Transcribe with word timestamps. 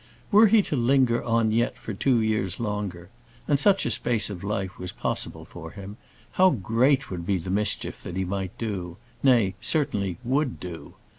Were 0.31 0.47
he 0.47 0.63
to 0.63 0.75
linger 0.75 1.23
on 1.23 1.51
yet 1.51 1.77
for 1.77 1.93
two 1.93 2.21
years 2.21 2.59
longer 2.59 3.11
and 3.47 3.59
such 3.59 3.85
a 3.85 3.91
space 3.91 4.31
of 4.31 4.43
life 4.43 4.79
was 4.79 4.91
possible 4.91 5.45
for 5.45 5.69
him 5.69 5.97
how 6.31 6.49
great 6.49 7.11
would 7.11 7.23
be 7.23 7.37
the 7.37 7.51
mischief 7.51 8.01
that 8.01 8.15
he 8.15 8.25
might 8.25 8.57
do; 8.57 8.97
nay, 9.21 9.53
certainly 9.61 10.17
would 10.23 10.59
do! 10.59 10.95